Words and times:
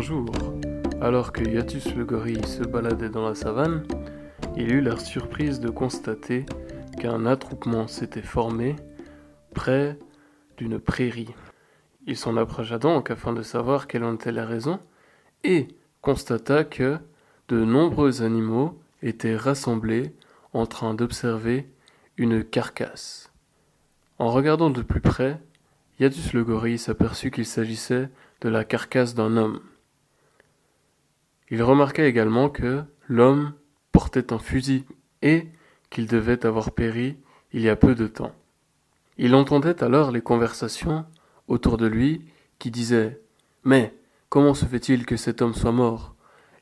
Un 0.00 0.02
jour, 0.02 0.32
alors 1.02 1.30
que 1.30 1.46
Yatus 1.46 1.94
le 1.94 2.06
gorille 2.06 2.46
se 2.46 2.62
baladait 2.62 3.10
dans 3.10 3.28
la 3.28 3.34
savane, 3.34 3.86
il 4.56 4.72
eut 4.72 4.80
la 4.80 4.98
surprise 4.98 5.60
de 5.60 5.68
constater 5.68 6.46
qu'un 6.98 7.26
attroupement 7.26 7.86
s'était 7.86 8.22
formé 8.22 8.76
près 9.54 9.98
d'une 10.56 10.78
prairie. 10.78 11.34
Il 12.06 12.16
s'en 12.16 12.38
approcha 12.38 12.78
donc 12.78 13.10
afin 13.10 13.34
de 13.34 13.42
savoir 13.42 13.86
quelle 13.86 14.04
en 14.04 14.14
était 14.14 14.32
la 14.32 14.46
raison, 14.46 14.80
et 15.44 15.68
constata 16.00 16.64
que 16.64 16.96
de 17.48 17.62
nombreux 17.62 18.22
animaux 18.22 18.80
étaient 19.02 19.36
rassemblés 19.36 20.14
en 20.54 20.64
train 20.64 20.94
d'observer 20.94 21.68
une 22.16 22.42
carcasse. 22.42 23.30
En 24.18 24.30
regardant 24.30 24.70
de 24.70 24.80
plus 24.80 25.02
près, 25.02 25.38
Yadus 25.98 26.32
le 26.32 26.42
gorille 26.42 26.78
s'aperçut 26.78 27.30
qu'il 27.30 27.44
s'agissait 27.44 28.08
de 28.40 28.48
la 28.48 28.64
carcasse 28.64 29.14
d'un 29.14 29.36
homme. 29.36 29.60
Il 31.50 31.62
remarqua 31.62 32.04
également 32.04 32.48
que 32.48 32.82
l'homme 33.08 33.52
portait 33.92 34.32
un 34.32 34.38
fusil 34.38 34.84
et 35.22 35.48
qu'il 35.90 36.06
devait 36.06 36.46
avoir 36.46 36.70
péri 36.70 37.18
il 37.52 37.62
y 37.62 37.68
a 37.68 37.76
peu 37.76 37.94
de 37.94 38.06
temps. 38.06 38.32
Il 39.18 39.34
entendait 39.34 39.82
alors 39.82 40.12
les 40.12 40.20
conversations 40.22 41.04
autour 41.48 41.76
de 41.76 41.86
lui 41.86 42.24
qui 42.58 42.70
disaient 42.70 43.20
Mais 43.64 43.94
comment 44.28 44.54
se 44.54 44.64
fait-il 44.64 45.04
que 45.04 45.16
cet 45.16 45.42
homme 45.42 45.54
soit 45.54 45.72
mort? 45.72 46.14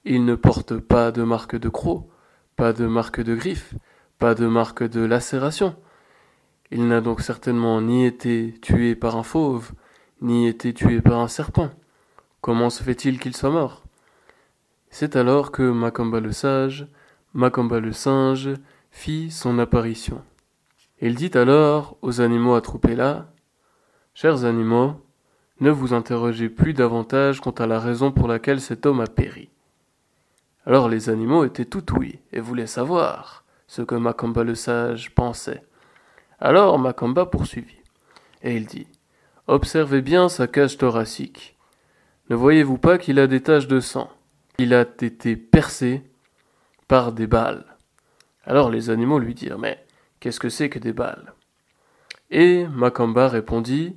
Il 0.05 0.25
ne 0.25 0.35
porte 0.35 0.79
pas 0.79 1.13
de 1.13 1.23
marque 1.23 1.57
de 1.57 1.69
croc, 1.69 2.09
pas 2.57 2.73
de 2.73 2.87
marque 2.87 3.21
de 3.21 3.35
griffe, 3.35 3.75
pas 4.19 4.35
de 4.35 4.47
marque 4.47 4.83
de 4.83 5.05
lacération. 5.05 5.77
Il 6.71 6.89
n'a 6.89 7.01
donc 7.01 7.21
certainement 7.21 7.81
ni 7.81 8.07
été 8.07 8.55
tué 8.63 8.95
par 8.95 9.17
un 9.17 9.23
fauve, 9.23 9.73
ni 10.23 10.49
été 10.49 10.73
tué 10.73 11.01
par 11.01 11.21
un 11.21 11.29
serpent. 11.29 11.71
Comment 12.41 12.71
se 12.71 12.83
fait-il 12.83 13.21
qu'il 13.21 13.37
soit 13.37 13.51
mort? 13.51 13.88
C'est 14.91 15.17
alors 15.17 15.53
que 15.53 15.63
Macamba 15.63 16.21
le 16.21 16.33
sage, 16.33 16.87
Macamba 17.35 17.81
le 17.81 17.93
singe, 17.93 18.51
fit 18.91 19.31
son 19.31 19.59
apparition. 19.59 20.23
Il 21.01 21.15
dit 21.15 21.31
alors 21.35 21.97
aux 22.03 22.21
animaux 22.21 22.55
attroupés 22.55 22.97
là 22.97 23.27
Chers 24.15 24.45
animaux, 24.45 25.01
ne 25.61 25.71
vous 25.71 25.95
interrogez 25.95 26.49
plus 26.49 26.73
davantage 26.73 27.41
quant 27.41 27.53
à 27.53 27.67
la 27.67 27.79
raison 27.79 28.11
pour 28.11 28.29
laquelle 28.29 28.61
cet 28.61 28.87
homme 28.87 29.01
a 29.01 29.07
péri. 29.07 29.51
Alors 30.67 30.89
les 30.89 31.09
animaux 31.09 31.45
étaient 31.45 31.65
tout 31.65 31.95
ouïs 31.95 32.19
et 32.33 32.41
voulaient 32.41 32.67
savoir 32.67 33.45
ce 33.67 33.83
que 33.83 33.95
Macamba 33.95 34.43
le 34.43 34.55
sage 34.55 35.15
pensait. 35.15 35.63
Alors 36.41 36.79
Macamba 36.79 37.27
poursuivit, 37.27 37.83
et 38.43 38.57
il 38.57 38.67
dit 38.67 38.87
Observez 39.47 40.03
bien 40.03 40.29
sa 40.29 40.47
cage 40.47 40.77
thoracique. 40.77 41.57
Ne 42.31 42.37
voyez-vous 42.37 42.79
pas 42.79 42.99
qu'il 42.99 43.19
a 43.19 43.27
des 43.27 43.43
taches 43.43 43.69
de 43.69 43.81
sang? 43.81 44.11
Il 44.61 44.75
a 44.75 44.83
été 44.83 45.37
percé 45.37 46.03
par 46.89 47.13
des 47.13 47.29
balles. 47.29 47.65
Alors 48.45 48.71
les 48.71 48.91
animaux 48.91 49.21
lui 49.21 49.35
dirent 49.35 49.59
Mais 49.59 49.85
qu'est-ce 50.19 50.41
que 50.41 50.49
c'est 50.49 50.69
que 50.69 50.81
des 50.81 50.93
balles? 50.93 51.33
Et 52.33 52.67
Macamba 52.67 53.29
répondit 53.29 53.97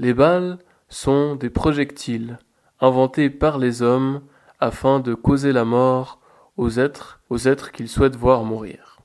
Les 0.00 0.12
balles 0.12 0.58
sont 0.88 1.36
des 1.36 1.48
projectiles 1.48 2.38
inventés 2.80 3.30
par 3.30 3.58
les 3.58 3.82
hommes 3.82 4.22
afin 4.58 4.98
de 4.98 5.14
causer 5.14 5.52
la 5.52 5.64
mort 5.64 6.18
aux 6.56 6.70
êtres, 6.80 7.20
aux 7.30 7.38
êtres 7.38 7.70
qu'ils 7.70 7.88
souhaitent 7.88 8.16
voir 8.16 8.42
mourir. 8.42 8.98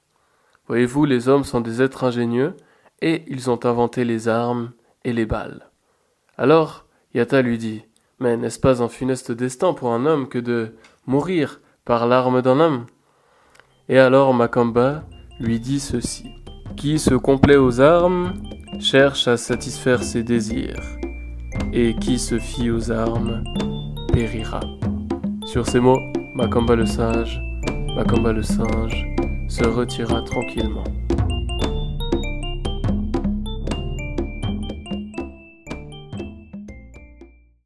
Voyez-vous, 0.67 1.05
les 1.05 1.29
hommes 1.29 1.43
sont 1.43 1.61
des 1.61 1.83
êtres 1.83 2.03
ingénieux 2.03 2.55
et 3.01 3.23
ils 3.27 3.51
ont 3.51 3.63
inventé 3.63 4.05
les 4.05 4.27
armes 4.27 4.71
et 5.03 5.13
les 5.13 5.27
balles. 5.27 5.69
Alors, 6.37 6.87
Yata 7.13 7.43
lui 7.43 7.59
dit 7.59 7.85
Mais 8.19 8.37
n'est-ce 8.37 8.59
pas 8.59 8.81
un 8.81 8.87
funeste 8.87 9.31
destin 9.31 9.73
pour 9.73 9.91
un 9.91 10.05
homme 10.05 10.29
que 10.29 10.39
de 10.39 10.75
mourir 11.05 11.59
par 11.83 12.07
l'arme 12.07 12.41
d'un 12.41 12.59
homme? 12.59 12.85
Et 13.89 13.99
alors 13.99 14.33
Macamba 14.33 15.03
lui 15.39 15.59
dit 15.59 15.79
ceci. 15.79 16.25
Qui 16.77 16.97
se 16.97 17.13
complaît 17.13 17.57
aux 17.57 17.81
armes 17.81 18.33
cherche 18.79 19.27
à 19.27 19.37
satisfaire 19.37 20.03
ses 20.03 20.23
désirs, 20.23 20.81
et 21.71 21.95
qui 21.95 22.19
se 22.19 22.39
fie 22.39 22.69
aux 22.69 22.91
armes 22.91 23.43
périra. 24.11 24.61
Sur 25.45 25.67
ces 25.67 25.79
mots, 25.79 25.99
Macamba 26.35 26.75
le 26.75 26.85
sage, 26.85 27.39
Macamba 27.95 28.33
le 28.33 28.43
singe, 28.43 29.05
se 29.47 29.63
retira 29.65 30.21
tranquillement. 30.21 30.83